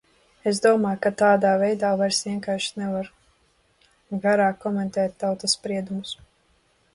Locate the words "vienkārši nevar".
2.29-3.11